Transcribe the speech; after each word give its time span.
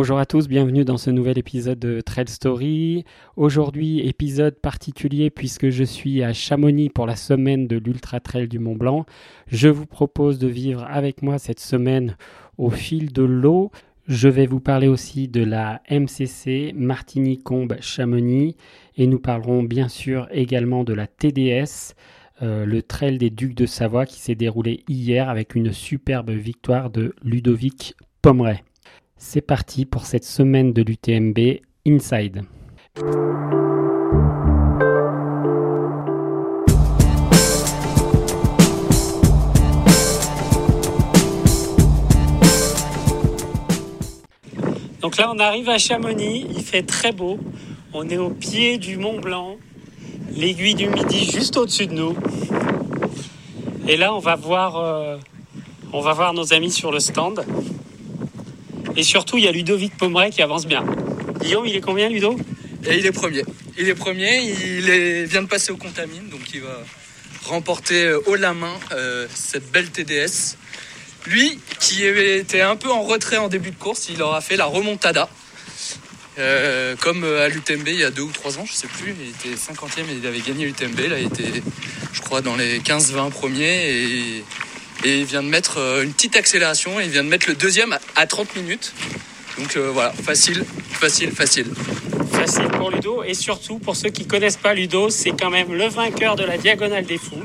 Bonjour 0.00 0.20
à 0.20 0.26
tous, 0.26 0.46
bienvenue 0.46 0.84
dans 0.84 0.96
ce 0.96 1.10
nouvel 1.10 1.38
épisode 1.38 1.80
de 1.80 2.00
Trail 2.00 2.28
Story. 2.28 3.04
Aujourd'hui, 3.34 3.98
épisode 4.06 4.54
particulier 4.54 5.28
puisque 5.28 5.70
je 5.70 5.82
suis 5.82 6.22
à 6.22 6.32
Chamonix 6.32 6.88
pour 6.88 7.04
la 7.04 7.16
semaine 7.16 7.66
de 7.66 7.78
l'Ultra 7.78 8.20
Trail 8.20 8.46
du 8.46 8.60
Mont 8.60 8.76
Blanc. 8.76 9.06
Je 9.48 9.68
vous 9.68 9.86
propose 9.86 10.38
de 10.38 10.46
vivre 10.46 10.86
avec 10.88 11.20
moi 11.20 11.40
cette 11.40 11.58
semaine 11.58 12.16
au 12.58 12.70
fil 12.70 13.12
de 13.12 13.24
l'eau. 13.24 13.72
Je 14.06 14.28
vais 14.28 14.46
vous 14.46 14.60
parler 14.60 14.86
aussi 14.86 15.26
de 15.26 15.42
la 15.42 15.82
MCC 15.90 16.74
Martigny-Combe-Chamonix 16.76 18.54
et 18.96 19.06
nous 19.08 19.18
parlerons 19.18 19.64
bien 19.64 19.88
sûr 19.88 20.28
également 20.30 20.84
de 20.84 20.92
la 20.92 21.08
TDS, 21.08 21.96
euh, 22.42 22.64
le 22.64 22.82
Trail 22.82 23.18
des 23.18 23.30
Ducs 23.30 23.56
de 23.56 23.66
Savoie 23.66 24.06
qui 24.06 24.20
s'est 24.20 24.36
déroulé 24.36 24.84
hier 24.86 25.28
avec 25.28 25.56
une 25.56 25.72
superbe 25.72 26.30
victoire 26.30 26.88
de 26.88 27.16
Ludovic 27.24 27.96
Pomeray. 28.22 28.62
C'est 29.20 29.40
parti 29.40 29.84
pour 29.84 30.06
cette 30.06 30.24
semaine 30.24 30.72
de 30.72 30.80
l'UTMB 30.80 31.60
Inside. 31.86 32.44
Donc 45.00 45.16
là, 45.16 45.32
on 45.34 45.38
arrive 45.40 45.68
à 45.68 45.78
Chamonix, 45.78 46.46
il 46.48 46.62
fait 46.62 46.82
très 46.82 47.10
beau. 47.10 47.38
On 47.92 48.08
est 48.08 48.18
au 48.18 48.30
pied 48.30 48.78
du 48.78 48.98
Mont 48.98 49.18
Blanc, 49.18 49.56
l'aiguille 50.36 50.74
du 50.76 50.88
Midi 50.88 51.24
juste 51.24 51.56
au-dessus 51.56 51.88
de 51.88 51.94
nous. 51.94 52.14
Et 53.88 53.96
là, 53.96 54.14
on 54.14 54.20
va 54.20 54.36
voir, 54.36 54.76
euh, 54.76 55.16
on 55.92 56.00
va 56.00 56.12
voir 56.12 56.34
nos 56.34 56.52
amis 56.52 56.70
sur 56.70 56.92
le 56.92 57.00
stand. 57.00 57.44
Et 58.98 59.04
surtout, 59.04 59.38
il 59.38 59.44
y 59.44 59.48
a 59.48 59.52
Ludovic 59.52 59.96
Pomeray 59.96 60.30
qui 60.30 60.42
avance 60.42 60.66
bien. 60.66 60.84
Guillaume, 61.40 61.64
il 61.66 61.76
est 61.76 61.80
combien, 61.80 62.08
Ludo? 62.08 62.36
Il 62.82 63.06
est 63.06 63.12
premier. 63.12 63.44
Il 63.78 63.88
est 63.88 63.94
premier, 63.94 64.40
il 64.40 65.24
vient 65.26 65.42
de 65.42 65.46
passer 65.46 65.70
au 65.70 65.76
Contamine, 65.76 66.28
donc 66.28 66.40
il 66.52 66.62
va 66.62 66.82
remporter 67.44 68.06
euh, 68.06 68.20
haut 68.26 68.34
la 68.34 68.54
main 68.54 68.74
euh, 68.90 69.28
cette 69.32 69.70
belle 69.70 69.88
TDS. 69.88 70.56
Lui, 71.26 71.60
qui 71.78 72.02
été 72.02 72.60
un 72.60 72.74
peu 72.74 72.90
en 72.90 73.02
retrait 73.02 73.36
en 73.36 73.46
début 73.46 73.70
de 73.70 73.76
course, 73.76 74.08
il 74.12 74.20
aura 74.20 74.40
fait 74.40 74.56
la 74.56 74.64
remontada. 74.64 75.28
Euh, 76.40 76.96
comme 76.96 77.22
à 77.22 77.48
l'UTMB 77.48 77.86
il 77.86 78.00
y 78.00 78.04
a 78.04 78.10
deux 78.10 78.22
ou 78.22 78.32
trois 78.32 78.58
ans, 78.58 78.64
je 78.66 78.72
sais 78.72 78.88
plus, 78.88 79.14
il 79.20 79.28
était 79.28 79.56
50e 79.56 80.10
et 80.10 80.18
il 80.20 80.26
avait 80.26 80.40
gagné 80.40 80.66
l'UTMB. 80.66 80.98
Là, 81.08 81.20
il 81.20 81.26
était, 81.26 81.62
je 82.12 82.20
crois, 82.20 82.40
dans 82.40 82.56
les 82.56 82.80
15-20 82.80 83.30
premiers 83.30 84.42
et 85.04 85.18
il 85.18 85.24
vient 85.24 85.42
de 85.42 85.48
mettre 85.48 85.78
euh, 85.78 86.02
une 86.02 86.12
petite 86.12 86.36
accélération 86.36 86.98
il 87.00 87.08
vient 87.10 87.24
de 87.24 87.28
mettre 87.28 87.48
le 87.48 87.54
deuxième 87.54 87.92
à- 87.92 88.00
à 88.16 88.26
30 88.26 88.56
minutes. 88.56 88.92
Donc 89.58 89.76
euh, 89.76 89.90
voilà, 89.92 90.12
facile, 90.12 90.64
facile, 90.92 91.30
facile. 91.32 91.66
Facile 92.32 92.68
pour 92.68 92.90
Ludo 92.90 93.22
et 93.24 93.34
surtout 93.34 93.78
pour 93.78 93.96
ceux 93.96 94.10
qui 94.10 94.26
connaissent 94.26 94.56
pas 94.56 94.74
Ludo, 94.74 95.10
c'est 95.10 95.30
quand 95.30 95.50
même 95.50 95.72
le 95.74 95.88
vainqueur 95.88 96.36
de 96.36 96.44
la 96.44 96.56
Diagonale 96.58 97.04
des 97.04 97.18
Fous 97.18 97.42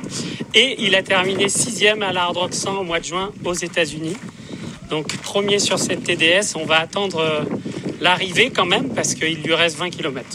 et 0.54 0.76
il 0.84 0.94
a 0.96 1.02
terminé 1.04 1.50
sixième 1.50 2.04
à 2.04 2.14
la 2.14 2.24
Hard 2.24 2.38
Rock 2.38 2.54
100 2.54 2.78
au 2.78 2.84
mois 2.84 3.00
de 3.00 3.06
juin 3.06 3.32
aux 3.44 3.54
États-Unis. 3.54 4.16
Donc 4.90 5.16
premier 5.18 5.58
sur 5.60 5.80
cette 5.80 6.04
TDS, 6.04 6.56
on 6.56 6.66
va 6.66 6.80
attendre 6.80 7.20
euh, 7.20 7.42
l'arrivée 8.02 8.52
quand 8.52 8.66
même 8.66 8.94
parce 8.94 9.16
qu'il 9.16 9.42
lui 9.42 9.56
reste 9.56 9.78
20 9.78 9.90
km. 9.90 10.28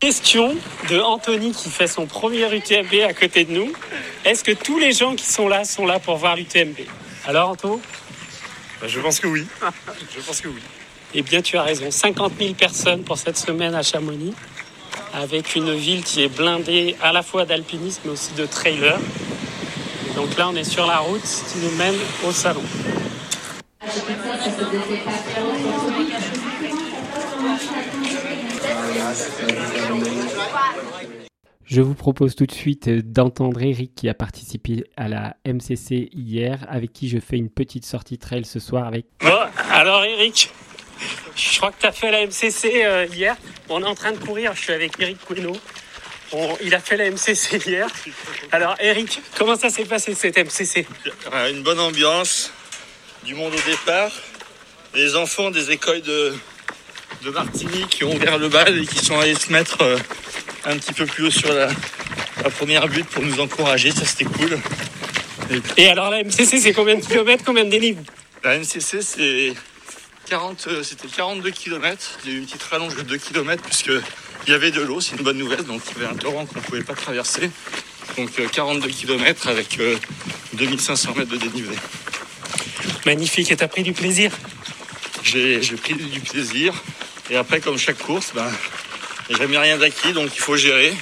Question 0.00 0.54
de 0.88 1.00
Anthony 1.00 1.50
qui 1.52 1.68
fait 1.70 1.88
son 1.88 2.06
premier 2.06 2.44
UTMB 2.54 3.00
à 3.08 3.12
côté 3.14 3.44
de 3.44 3.52
nous. 3.52 3.72
Est-ce 4.28 4.44
que 4.44 4.52
tous 4.52 4.78
les 4.78 4.92
gens 4.92 5.14
qui 5.14 5.24
sont 5.24 5.48
là 5.48 5.64
sont 5.64 5.86
là 5.86 5.98
pour 5.98 6.16
voir 6.16 6.36
l'UTMB? 6.36 6.80
Alors 7.26 7.48
Anto? 7.48 7.80
Bah, 8.78 8.86
je 8.86 9.00
pense 9.00 9.20
que 9.20 9.26
oui. 9.26 9.46
Je 10.14 10.20
pense 10.20 10.42
que 10.42 10.48
oui. 10.48 10.60
Eh 11.14 11.22
bien, 11.22 11.40
tu 11.40 11.56
as 11.56 11.62
raison. 11.62 11.90
50 11.90 12.34
000 12.38 12.52
personnes 12.52 13.04
pour 13.04 13.16
cette 13.16 13.38
semaine 13.38 13.74
à 13.74 13.82
Chamonix, 13.82 14.34
avec 15.14 15.56
une 15.56 15.74
ville 15.74 16.04
qui 16.04 16.24
est 16.24 16.28
blindée 16.28 16.94
à 17.00 17.10
la 17.10 17.22
fois 17.22 17.46
d'alpinisme 17.46 18.02
mais 18.04 18.10
aussi 18.10 18.34
de 18.34 18.44
trailers. 18.44 19.00
Et 20.10 20.14
donc 20.14 20.36
là, 20.36 20.50
on 20.50 20.56
est 20.56 20.64
sur 20.64 20.86
la 20.86 20.98
route 20.98 21.22
qui 21.22 21.60
nous 21.60 21.74
mène 21.76 21.96
au 22.22 22.30
salon. 22.30 22.62
Je 31.70 31.82
vous 31.82 31.94
propose 31.94 32.34
tout 32.34 32.46
de 32.46 32.52
suite 32.52 32.88
d'entendre 33.12 33.60
Eric 33.62 33.94
qui 33.94 34.08
a 34.08 34.14
participé 34.14 34.84
à 34.96 35.06
la 35.08 35.36
MCC 35.46 36.08
hier, 36.14 36.64
avec 36.70 36.92
qui 36.94 37.08
je 37.10 37.18
fais 37.18 37.36
une 37.36 37.50
petite 37.50 37.84
sortie 37.84 38.16
trail 38.16 38.44
ce 38.46 38.58
soir 38.58 38.86
avec. 38.86 39.04
Bon, 39.20 39.36
alors 39.70 40.02
Eric, 40.04 40.50
je 41.36 41.58
crois 41.58 41.70
que 41.72 41.80
tu 41.80 41.86
as 41.86 41.92
fait 41.92 42.10
la 42.10 42.26
MCC 42.26 42.84
euh, 42.84 43.06
hier. 43.12 43.36
On 43.68 43.82
est 43.82 43.86
en 43.86 43.94
train 43.94 44.12
de 44.12 44.16
courir, 44.18 44.54
je 44.54 44.62
suis 44.62 44.72
avec 44.72 44.92
Eric 44.98 45.18
Queno. 45.26 45.52
On- 46.32 46.56
il 46.64 46.74
a 46.74 46.80
fait 46.80 46.96
la 46.96 47.10
MCC 47.10 47.58
hier. 47.66 47.86
Alors 48.50 48.74
Eric, 48.80 49.20
comment 49.36 49.56
ça 49.56 49.68
s'est 49.68 49.84
passé 49.84 50.14
cette 50.14 50.38
MCC 50.38 50.86
Euh, 51.34 51.50
Une 51.52 51.62
bonne 51.62 51.80
ambiance, 51.80 52.50
du 53.24 53.34
monde 53.34 53.52
au 53.52 53.70
départ, 53.70 54.10
des 54.94 55.16
enfants 55.16 55.50
des 55.50 55.70
écoles 55.70 56.00
de, 56.00 56.34
de 57.24 57.30
Martigny 57.30 57.86
qui 57.90 58.04
ont 58.04 58.14
ouvert 58.14 58.38
le 58.38 58.48
bal 58.48 58.78
et 58.78 58.86
qui 58.86 59.04
sont 59.04 59.18
allés 59.20 59.34
se 59.34 59.52
mettre 59.52 59.82
euh, 59.82 59.98
un 60.64 60.76
petit 60.76 60.92
peu 60.92 61.06
plus 61.06 61.26
haut 61.26 61.30
sur 61.30 61.52
la, 61.52 61.68
la 62.42 62.50
première 62.50 62.88
butte 62.88 63.06
pour 63.06 63.22
nous 63.22 63.40
encourager, 63.40 63.90
ça 63.90 64.04
c'était 64.04 64.24
cool. 64.24 64.58
Et 65.76 65.88
alors 65.88 66.10
la 66.10 66.22
MCC 66.22 66.58
c'est 66.60 66.72
combien 66.72 66.96
de 66.96 67.04
kilomètres, 67.04 67.44
combien 67.44 67.64
de 67.64 67.70
dénivelé? 67.70 68.04
La 68.44 68.58
MCC 68.58 69.02
c'est 69.02 69.54
40, 70.28 70.66
euh, 70.68 70.82
c'était 70.82 71.08
42 71.08 71.50
km, 71.50 72.18
il 72.24 72.30
y 72.30 72.34
a 72.34 72.36
eu 72.36 72.38
une 72.40 72.46
petite 72.46 72.62
rallonge 72.62 72.96
de 72.96 73.02
2 73.02 73.16
km 73.16 73.62
puisque 73.62 73.92
il 74.46 74.52
y 74.52 74.54
avait 74.54 74.70
de 74.70 74.80
l'eau, 74.82 75.00
c'est 75.00 75.16
une 75.16 75.22
bonne 75.22 75.38
nouvelle, 75.38 75.64
donc 75.64 75.82
il 75.90 76.02
y 76.02 76.04
avait 76.04 76.14
un 76.14 76.16
torrent 76.16 76.46
qu'on 76.46 76.58
ne 76.58 76.64
pouvait 76.64 76.82
pas 76.82 76.94
traverser. 76.94 77.50
Donc 78.16 78.30
euh, 78.38 78.48
42 78.48 78.88
km 78.88 79.48
avec 79.48 79.78
euh, 79.78 79.96
2500 80.54 81.14
mètres 81.16 81.30
de 81.30 81.36
dénivelé. 81.36 81.76
Magnifique, 83.06 83.50
et 83.50 83.56
t'as 83.56 83.68
pris 83.68 83.82
du 83.82 83.92
plaisir? 83.92 84.32
J'ai 85.22 85.62
j'ai 85.62 85.76
pris 85.76 85.94
du 85.94 86.20
plaisir. 86.20 86.74
Et 87.30 87.36
après, 87.36 87.60
comme 87.60 87.76
chaque 87.78 87.98
course, 87.98 88.32
ben, 88.34 88.50
j'ai 89.28 89.36
jamais 89.36 89.58
rien 89.58 89.76
d'acquis, 89.78 90.12
donc 90.12 90.30
il 90.34 90.40
faut 90.40 90.56
gérer. 90.56 90.94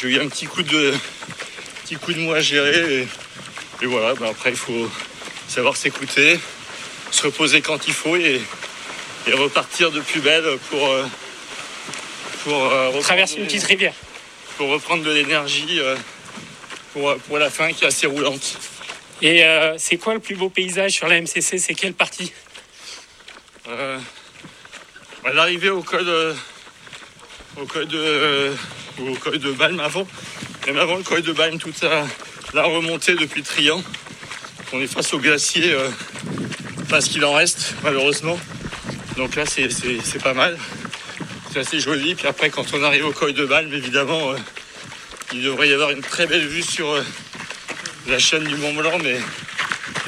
J'ai 0.00 0.08
eu 0.08 0.20
un 0.20 0.28
petit 0.28 0.46
coup 0.46 0.62
de, 0.62 0.94
petit 1.82 1.96
coup 1.96 2.12
de 2.12 2.20
mou 2.20 2.32
à 2.32 2.40
gérer. 2.40 3.00
Et, 3.02 3.08
et 3.82 3.86
voilà, 3.86 4.14
ben 4.14 4.26
après, 4.30 4.50
il 4.50 4.56
faut 4.56 4.90
savoir 5.48 5.76
s'écouter, 5.76 6.38
se 7.10 7.22
reposer 7.26 7.60
quand 7.60 7.86
il 7.88 7.92
faut 7.92 8.16
et, 8.16 8.40
et 9.26 9.32
repartir 9.32 9.90
de 9.90 10.00
plus 10.00 10.20
belle 10.20 10.44
pour, 10.70 10.88
euh, 10.88 11.04
pour, 12.44 12.72
euh, 12.72 13.00
Traverser 13.00 13.36
une 13.38 13.46
petite 13.46 13.64
rivière. 13.64 13.94
pour 14.56 14.68
reprendre 14.68 15.02
de 15.02 15.10
l'énergie 15.10 15.80
euh, 15.80 15.96
pour, 16.92 17.16
pour 17.16 17.38
la 17.38 17.50
fin 17.50 17.72
qui 17.72 17.84
est 17.84 17.88
assez 17.88 18.06
roulante. 18.06 18.58
Et 19.22 19.44
euh, 19.44 19.74
c'est 19.76 19.98
quoi 19.98 20.14
le 20.14 20.20
plus 20.20 20.34
beau 20.36 20.48
paysage 20.48 20.92
sur 20.92 21.06
la 21.08 21.20
MCC 21.20 21.58
C'est 21.58 21.74
quelle 21.74 21.92
partie? 21.94 22.32
Euh, 23.68 23.98
L'arrivée 25.34 25.68
au 25.68 25.82
col, 25.82 26.08
euh, 26.08 26.34
au 27.56 27.66
col 27.66 27.86
de, 27.86 27.98
euh, 27.98 28.54
au 29.00 29.14
col 29.14 29.38
de 29.38 29.52
Balme 29.52 29.80
avant, 29.80 30.06
même 30.66 30.78
avant 30.78 30.96
le 30.96 31.02
col 31.02 31.22
de 31.22 31.32
Balme, 31.32 31.58
toute 31.58 31.80
la, 31.82 32.06
la 32.54 32.62
remontée 32.62 33.14
depuis 33.14 33.42
Trian. 33.42 33.82
On 34.72 34.80
est 34.80 34.86
face 34.86 35.12
au 35.14 35.18
glacier, 35.18 35.72
euh, 35.72 35.88
enfin 36.82 37.00
ce 37.00 37.10
qu'il 37.10 37.24
en 37.24 37.32
reste 37.32 37.74
malheureusement. 37.82 38.38
Donc 39.16 39.34
là 39.34 39.44
c'est 39.46 40.22
pas 40.22 40.34
mal, 40.34 40.56
c'est 41.52 41.60
assez 41.60 41.80
joli. 41.80 42.14
Puis 42.14 42.26
après 42.26 42.50
quand 42.50 42.66
on 42.72 42.82
arrive 42.82 43.06
au 43.06 43.12
col 43.12 43.32
de 43.32 43.44
Balme, 43.44 43.72
évidemment, 43.72 44.30
euh, 44.30 44.36
il 45.32 45.42
devrait 45.42 45.68
y 45.68 45.72
avoir 45.72 45.90
une 45.90 46.02
très 46.02 46.26
belle 46.26 46.46
vue 46.46 46.62
sur 46.62 46.90
euh, 46.90 47.04
la 48.08 48.18
chaîne 48.18 48.44
du 48.44 48.56
Mont 48.56 48.74
Blanc, 48.74 48.98
mais 49.02 49.18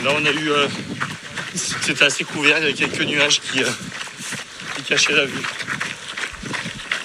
là 0.05 0.11
on 0.17 0.25
a 0.25 0.31
eu 0.31 0.51
euh, 0.51 0.69
c'était 1.55 2.05
assez 2.05 2.25
couvert, 2.25 2.59
il 2.59 2.63
y 2.63 2.65
avait 2.65 2.75
quelques 2.75 3.03
nuages 3.03 3.41
qui, 3.41 3.63
euh, 3.63 3.69
qui 4.77 4.83
cachaient 4.85 5.15
la 5.15 5.27
vue. 5.27 5.43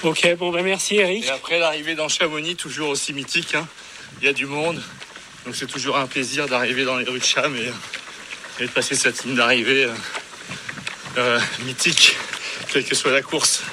Ok, 0.07 0.35
bon 0.37 0.51
bah 0.51 0.61
merci 0.61 0.95
Eric. 0.95 1.25
Et 1.25 1.29
après 1.29 1.59
l'arrivée 1.59 1.93
dans 1.93 2.07
Chamonix, 2.07 2.55
toujours 2.55 2.91
aussi 2.91 3.11
mythique, 3.11 3.55
hein. 3.55 3.67
il 4.21 4.25
y 4.25 4.29
a 4.29 4.33
du 4.33 4.45
monde, 4.45 4.81
donc 5.45 5.53
c'est 5.53 5.67
toujours 5.67 5.97
un 5.97 6.07
plaisir 6.07 6.47
d'arriver 6.47 6.85
dans 6.85 6.95
les 6.95 7.03
rues 7.03 7.19
de 7.19 7.25
Cham 7.25 7.53
et, 7.57 8.63
et 8.63 8.67
de 8.67 8.71
passer 8.71 8.95
cette 8.95 9.25
ligne 9.25 9.35
d'arrivée 9.35 9.83
euh, 9.83 9.93
euh, 11.17 11.39
mythique, 11.65 12.15
quelle 12.71 12.85
que 12.85 12.95
soit 12.95 13.11
la 13.11 13.21
course. 13.21 13.63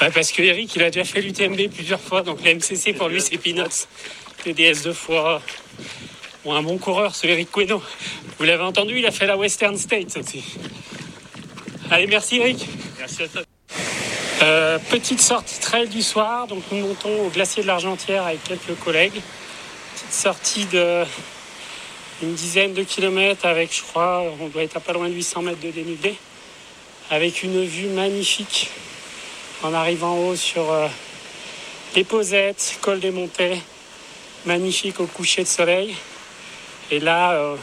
Bah, 0.00 0.10
parce 0.10 0.32
que 0.32 0.40
Eric, 0.40 0.74
il 0.76 0.82
a 0.82 0.88
déjà 0.88 1.04
fait 1.04 1.20
l'UTMB 1.20 1.74
plusieurs 1.74 2.00
fois, 2.00 2.22
donc 2.22 2.42
la 2.42 2.54
MCC 2.54 2.94
pour 2.96 3.08
lui 3.08 3.20
c'est 3.20 3.36
peanuts. 3.36 3.86
TDS 4.44 4.84
deux 4.84 4.94
fois. 4.94 5.42
Bon, 6.42 6.54
un 6.54 6.62
bon 6.62 6.78
coureur, 6.78 7.14
ce 7.14 7.26
Eric 7.26 7.50
Queno. 7.52 7.82
Vous 8.38 8.44
l'avez 8.44 8.62
entendu, 8.62 8.98
il 8.98 9.04
a 9.04 9.10
fait 9.10 9.26
la 9.26 9.36
Western 9.36 9.76
States 9.76 10.16
aussi. 10.16 10.42
Allez, 11.90 12.06
merci 12.06 12.36
Eric. 12.36 12.66
Merci 12.98 13.24
à 13.24 13.28
toi. 13.28 13.47
Euh, 14.40 14.78
petite 14.90 15.20
sortie 15.20 15.58
trail 15.58 15.88
du 15.88 16.00
soir, 16.00 16.46
donc 16.46 16.62
nous 16.70 16.86
montons 16.86 17.26
au 17.26 17.28
glacier 17.28 17.62
de 17.62 17.66
l'Argentière 17.66 18.24
avec 18.24 18.44
quelques 18.44 18.78
collègues. 18.78 19.20
Petite 19.94 20.12
sortie 20.12 20.64
de 20.66 21.04
une 22.22 22.34
dizaine 22.34 22.72
de 22.72 22.84
kilomètres 22.84 23.46
avec, 23.46 23.74
je 23.74 23.82
crois, 23.82 24.22
on 24.40 24.46
doit 24.48 24.62
être 24.62 24.76
à 24.76 24.80
pas 24.80 24.92
loin 24.92 25.08
de 25.08 25.14
800 25.14 25.42
mètres 25.42 25.60
de 25.60 25.70
dénivelé, 25.70 26.14
avec 27.10 27.42
une 27.42 27.64
vue 27.64 27.88
magnifique 27.88 28.70
en 29.64 29.74
arrivant 29.74 30.12
en 30.12 30.18
haut 30.18 30.36
sur 30.36 30.70
euh, 30.70 30.86
les 31.96 32.04
Posettes, 32.04 32.78
col 32.80 33.00
des 33.00 33.10
Montées, 33.10 33.60
magnifique 34.46 35.00
au 35.00 35.06
coucher 35.06 35.42
de 35.42 35.48
soleil. 35.48 35.96
Et 36.92 37.00
là, 37.00 37.32
euh, 37.32 37.56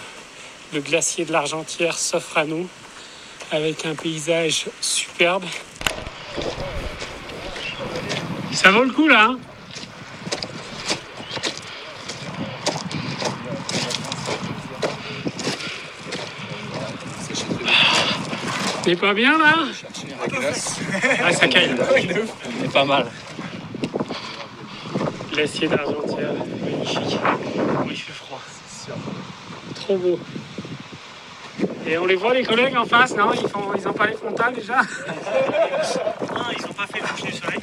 le 0.73 0.81
glacier 0.81 1.23
de 1.23 1.31
l'Argentière 1.31 1.97
s'offre 1.97 2.37
à 2.37 2.43
nous 2.43 2.67
avec 3.51 3.85
un 3.85 3.95
paysage 3.95 4.65
superbe. 4.81 5.45
Ça 8.55 8.71
vaut 8.71 8.83
le 8.83 8.91
coup 8.91 9.07
là 9.07 9.31
hein 9.31 9.37
T'es 18.83 18.95
pas 18.95 19.13
bien 19.13 19.37
là? 19.37 19.55
Ah 21.23 21.33
ça 21.33 21.47
caille. 21.47 21.75
C'est 22.61 22.71
pas 22.71 22.85
mal. 22.85 23.07
Glacier 25.33 25.67
d'Argentière, 25.67 26.33
magnifique. 26.63 27.19
Oui, 27.85 27.91
il 27.91 27.97
fait 27.97 28.13
froid. 28.13 28.41
Trop 29.75 29.97
beau. 29.97 30.19
Et 31.87 31.97
on 31.97 32.05
les 32.05 32.15
voit 32.15 32.33
les 32.33 32.43
collègues 32.43 32.77
en 32.77 32.85
face, 32.85 33.15
non 33.15 33.31
Ils 33.33 33.49
font, 33.49 33.73
ils 33.75 33.87
ont 33.87 33.93
pas 33.93 34.07
les 34.07 34.13
frontales 34.13 34.53
déjà? 34.53 34.77
Non, 34.77 36.45
ils 36.57 36.61
n'ont 36.61 36.73
pas 36.73 36.87
fait 36.87 37.01
le 37.01 37.07
coucher 37.07 37.27
du 37.27 37.33
soleil. 37.33 37.54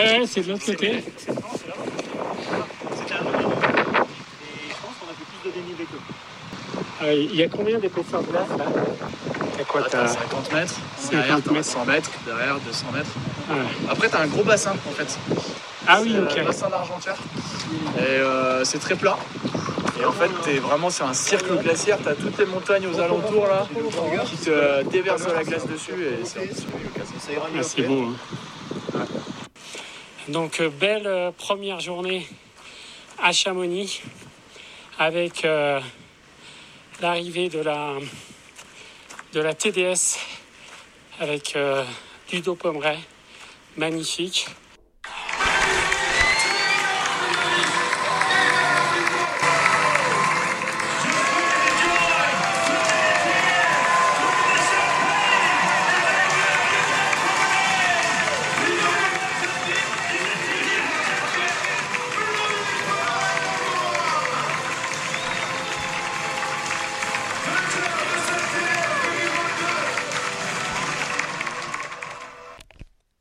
Ouais, 0.00 0.20
ouais, 0.20 0.26
c'est 0.26 0.40
de 0.42 0.52
l'autre 0.52 0.64
côté. 0.66 1.04
c'est 1.16 1.32
non, 1.34 1.40
c'est 1.58 1.68
là. 1.68 1.74
C'était 2.96 3.14
un 3.14 3.18
peu 3.24 3.42
long. 3.42 3.50
Et 3.50 4.68
je 4.68 4.74
pense 4.74 4.96
qu'on 4.98 5.10
a 5.10 5.14
fait 5.14 5.26
plus 5.42 5.50
de 5.50 5.54
dénivelé 5.54 5.84
que. 5.84 7.04
Euh, 7.04 7.12
Il 7.14 7.36
y 7.36 7.42
a 7.42 7.48
combien 7.48 7.78
d'épaisseur 7.78 8.22
de 8.22 8.26
glace 8.28 8.48
là 8.58 8.64
T'as 9.58 9.64
quoi 9.64 9.82
T'as 9.82 9.88
t'as... 9.90 10.08
50 10.08 10.52
mètres, 10.52 10.74
50 10.98 11.10
derrière 11.12 11.40
t'as 11.44 11.52
mètres. 11.52 11.66
100 11.68 11.84
mètres, 11.84 12.10
derrière 12.26 12.58
200 12.60 12.86
mètres. 12.94 13.10
Ouais. 13.50 13.56
Après 13.90 14.08
t'as 14.08 14.20
un 14.22 14.26
gros 14.26 14.42
bassin 14.44 14.72
en 14.72 14.90
fait. 14.92 15.18
Ah 15.86 16.00
oui, 16.02 16.14
euh, 16.16 16.24
ok. 16.24 16.36
Le 16.36 16.44
bassin 16.44 16.68
d'Argentière. 16.70 17.16
Et 17.98 18.00
euh, 18.00 18.64
c'est 18.64 18.78
très 18.78 18.94
plat. 18.94 19.18
Et 20.00 20.04
en 20.06 20.12
fait 20.12 20.30
t'es 20.44 20.58
vraiment 20.58 20.88
c'est 20.88 21.02
un 21.04 21.12
cercle 21.12 21.58
glaciaire, 21.58 21.98
t'as 22.02 22.14
toutes 22.14 22.38
les 22.38 22.46
montagnes 22.46 22.86
aux 22.86 22.98
alentours 23.00 23.46
là 23.46 23.66
qui 24.24 24.36
te 24.38 24.82
déversent 24.88 25.26
de 25.26 25.32
la 25.32 25.44
glace 25.44 25.66
dessus 25.66 25.92
et 25.92 26.24
c'est 26.24 26.48
Ah, 27.36 27.62
c'est 27.62 27.82
beau. 27.82 28.04
hein. 28.94 29.04
Donc, 30.28 30.60
euh, 30.60 30.68
belle 30.68 31.06
euh, 31.06 31.30
première 31.32 31.80
journée 31.80 32.26
à 33.18 33.32
Chamonix 33.32 34.02
avec 34.98 35.46
euh, 35.46 35.80
l'arrivée 37.00 37.48
de 37.48 37.60
la, 37.60 39.54
TDS 39.54 40.18
avec 41.18 41.56
euh, 41.56 41.84
Ludo 42.32 42.54
Pomeray. 42.54 42.98
Magnifique. 43.76 44.46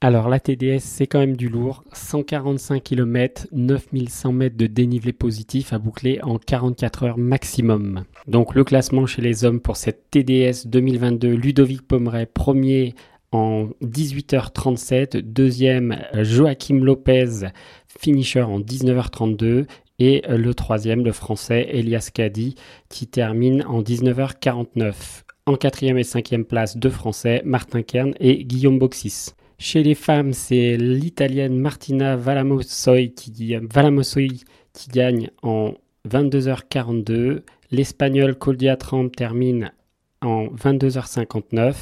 Alors 0.10 0.28
la 0.28 0.40
TDS, 0.40 0.80
c'est 0.80 1.06
quand 1.06 1.20
même 1.20 1.38
du 1.38 1.50
lourd. 1.50 1.84
145 1.94 2.82
km, 2.82 3.46
9100 3.52 4.32
mètres 4.32 4.58
de 4.58 4.66
dénivelé 4.66 5.14
positif 5.14 5.72
à 5.72 5.78
boucler 5.78 6.20
en 6.24 6.40
44 6.40 7.04
heures 7.04 7.18
maximum. 7.20 8.06
Donc 8.26 8.56
le 8.56 8.64
classement 8.64 9.06
chez 9.06 9.22
les 9.22 9.46
hommes 9.46 9.60
pour 9.60 9.78
cette 9.78 10.10
TDS 10.10 10.66
2022, 10.66 11.28
Ludovic 11.36 11.84
Pomeray, 11.84 12.26
premier 12.26 12.96
en 13.32 13.68
18h37, 13.84 15.18
deuxième 15.20 16.00
Joachim 16.14 16.80
Lopez, 16.84 17.46
finisher 17.88 18.42
en 18.42 18.60
19h32 18.60 19.68
et 20.00 20.24
le 20.28 20.54
troisième, 20.56 21.06
le 21.06 21.12
français 21.12 21.68
Elias 21.72 22.10
Kadi, 22.12 22.56
qui 22.90 23.06
termine 23.06 23.64
en 23.68 23.84
19h49. 23.84 25.22
En 25.46 25.56
quatrième 25.56 26.00
et 26.00 26.04
cinquième 26.04 26.46
place, 26.46 26.78
deux 26.78 26.90
Français, 26.90 27.44
Martin 27.46 27.84
Kern 27.84 28.16
et 28.20 28.44
Guillaume 28.44 28.80
Boxis. 28.80 29.34
Chez 29.62 29.84
les 29.84 29.94
femmes, 29.94 30.32
c'est 30.32 30.78
l'Italienne 30.78 31.60
Martina 31.60 32.16
Valamossoi 32.16 33.08
qui, 33.14 33.34
qui 33.34 34.90
gagne 34.90 35.30
en 35.44 35.74
22h42. 36.08 37.42
L'Espagnol 37.70 38.40
Claudia 38.40 38.78
Tramp 38.78 39.10
termine 39.10 39.74
en 40.22 40.48
22h59 40.48 41.76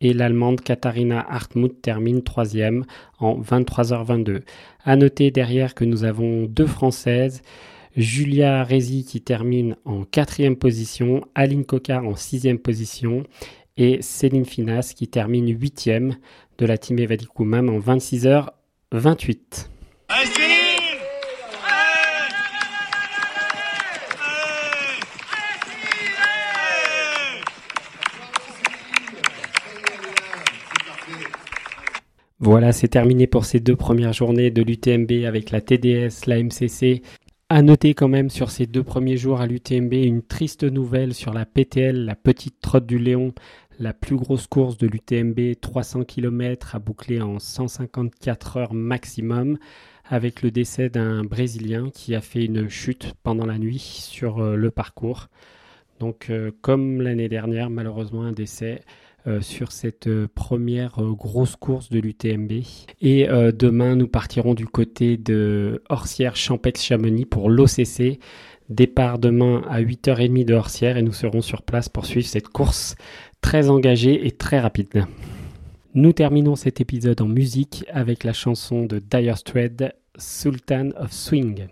et 0.00 0.12
l'Allemande 0.12 0.60
Katharina 0.60 1.24
Hartmut 1.30 1.80
termine 1.80 2.22
troisième 2.22 2.84
en 3.20 3.40
23h22. 3.40 4.40
À 4.84 4.96
noter 4.96 5.30
derrière 5.30 5.76
que 5.76 5.84
nous 5.84 6.02
avons 6.02 6.46
deux 6.46 6.66
Françaises, 6.66 7.42
Julia 7.96 8.64
Rezi 8.64 9.04
qui 9.04 9.20
termine 9.20 9.76
en 9.84 10.02
quatrième 10.02 10.56
position, 10.56 11.20
Aline 11.36 11.64
Cocard 11.64 12.04
en 12.04 12.16
sixième 12.16 12.58
position 12.58 13.22
et 13.76 14.02
Céline 14.02 14.44
Finas 14.44 14.92
qui 14.96 15.08
termine 15.08 15.48
huitième 15.48 16.16
de 16.60 16.66
la 16.66 16.76
team 16.78 16.98
Evadicumam 16.98 17.70
en 17.70 17.78
26h28. 17.78 19.68
Allez, 20.08 20.26
Céline 20.26 20.70
Voilà, 32.42 32.72
c'est 32.72 32.88
terminé 32.88 33.26
pour 33.26 33.44
ces 33.44 33.60
deux 33.60 33.76
premières 33.76 34.14
journées 34.14 34.50
de 34.50 34.62
l'UTMB 34.62 35.26
avec 35.26 35.50
la 35.50 35.60
TDS, 35.60 36.26
la 36.26 36.42
MCC. 36.42 37.02
À 37.50 37.62
noter 37.62 37.94
quand 37.94 38.08
même 38.08 38.30
sur 38.30 38.50
ces 38.50 38.66
deux 38.66 38.82
premiers 38.82 39.16
jours 39.16 39.40
à 39.40 39.46
l'UTMB 39.46 39.92
une 39.92 40.22
triste 40.22 40.64
nouvelle 40.64 41.12
sur 41.14 41.34
la 41.34 41.44
PTL, 41.44 42.04
la 42.04 42.14
petite 42.14 42.60
trotte 42.60 42.86
du 42.86 42.98
Léon, 42.98 43.34
la 43.80 43.94
plus 43.94 44.16
grosse 44.16 44.46
course 44.46 44.76
de 44.76 44.86
l'UTMB, 44.86 45.58
300 45.60 46.04
km 46.04 46.76
à 46.76 46.78
boucler 46.78 47.20
en 47.22 47.38
154 47.38 48.56
heures 48.58 48.74
maximum, 48.74 49.58
avec 50.04 50.42
le 50.42 50.50
décès 50.50 50.90
d'un 50.90 51.24
Brésilien 51.24 51.88
qui 51.90 52.14
a 52.14 52.20
fait 52.20 52.44
une 52.44 52.68
chute 52.68 53.14
pendant 53.22 53.46
la 53.46 53.58
nuit 53.58 53.78
sur 53.78 54.40
euh, 54.40 54.54
le 54.54 54.70
parcours. 54.70 55.28
Donc 55.98 56.28
euh, 56.28 56.50
comme 56.60 57.00
l'année 57.00 57.28
dernière, 57.28 57.70
malheureusement 57.70 58.22
un 58.22 58.32
décès 58.32 58.82
euh, 59.26 59.40
sur 59.40 59.72
cette 59.72 60.10
première 60.26 60.96
grosse 60.96 61.56
course 61.56 61.88
de 61.88 62.00
l'UTMB. 62.00 62.52
Et 63.00 63.28
demain, 63.28 63.96
nous 63.96 64.08
partirons 64.08 64.54
du 64.54 64.66
côté 64.66 65.16
de 65.16 65.82
Horsière 65.88 66.36
Champex 66.36 66.82
Chamonix 66.82 67.24
pour 67.24 67.48
l'OCC. 67.48 68.18
Départ 68.70 69.18
demain 69.18 69.62
à 69.68 69.82
8h30 69.82 70.44
de 70.44 70.54
Horsière 70.54 70.96
et 70.96 71.02
nous 71.02 71.12
serons 71.12 71.40
sur 71.40 71.62
place 71.62 71.88
pour 71.88 72.06
suivre 72.06 72.28
cette 72.28 72.48
course 72.48 72.94
très 73.40 73.70
engagée 73.70 74.26
et 74.26 74.30
très 74.30 74.60
rapide. 74.60 75.06
Nous 75.94 76.12
terminons 76.12 76.56
cet 76.56 76.80
épisode 76.80 77.20
en 77.20 77.26
musique 77.26 77.84
avec 77.92 78.24
la 78.24 78.32
chanson 78.32 78.84
de 78.86 78.98
Dire 78.98 79.36
Straits, 79.36 79.82
Sultan 80.16 80.90
of 80.96 81.12
Swing. 81.12 81.66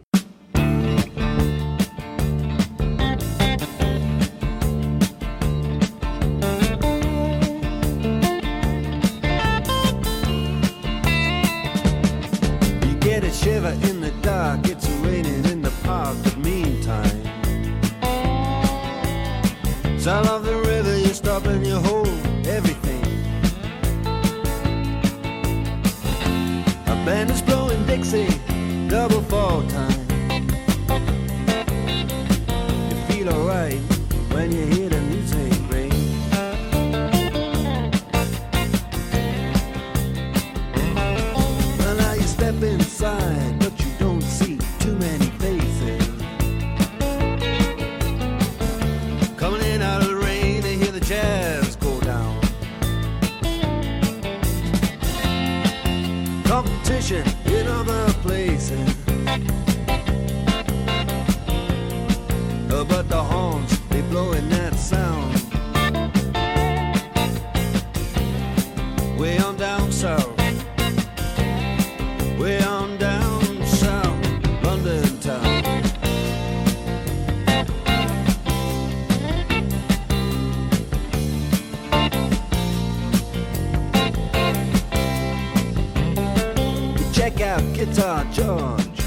George. 88.32 89.00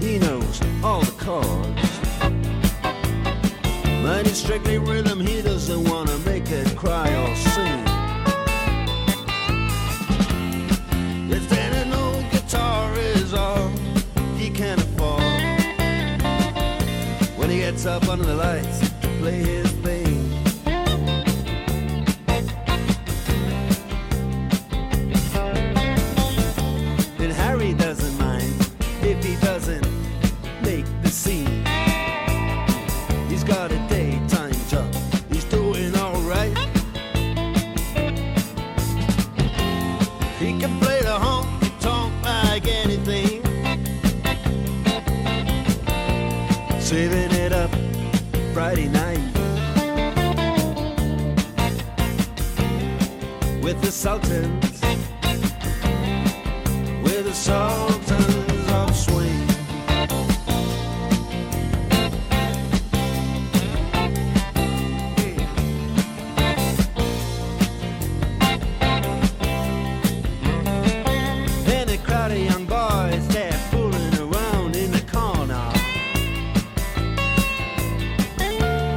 He 0.00 0.18
knows 0.18 0.60
all 0.82 1.02
the 1.02 1.14
chords. 1.18 1.90
But 4.02 4.26
it's 4.26 4.38
strictly 4.38 4.78
rhythm, 4.78 5.20
he 5.20 5.42
doesn't 5.42 5.88
wanna 5.88 6.16
make 6.18 6.50
it 6.50 6.74
cry 6.76 7.08
or 7.22 7.36
sing. 7.36 7.84
If 11.30 11.48
then 11.50 11.92
old 11.92 12.24
guitar 12.30 12.94
is 12.98 13.34
all 13.34 13.68
he 14.36 14.48
can 14.48 14.78
afford, 14.78 15.22
when 17.38 17.50
he 17.50 17.58
gets 17.58 17.84
up 17.84 18.08
under 18.08 18.24
the 18.24 18.34
lights 18.34 18.80
to 18.80 19.08
play 19.20 19.38
his 19.38 19.79
Sultans 54.10 54.80
with 57.04 57.24
the 57.26 57.32
sultans 57.32 58.68
of 58.72 58.96
swing. 58.96 59.46
And 71.68 71.88
a 71.88 71.98
crowd 71.98 72.32
of 72.32 72.38
young 72.38 72.64
boys, 72.64 73.28
they're 73.28 73.52
fooling 73.70 74.18
around 74.18 74.74
in 74.74 74.90
the 74.90 75.02
corner. 75.02 75.70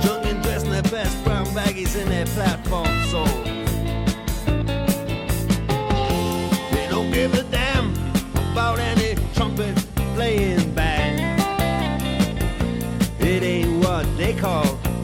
Drunk 0.02 0.26
and 0.26 0.42
dressed 0.42 0.66
in 0.66 0.72
their 0.72 0.82
best 0.82 1.24
brown 1.24 1.46
baggies 1.54 1.96
in 2.02 2.10
their 2.10 2.26
platform 2.26 2.83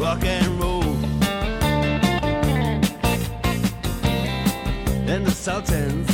rock 0.10 0.26
and 0.26 0.60
roll. 0.60 0.84
And 5.08 5.24
the 5.26 5.32
Sultans, 5.32 6.09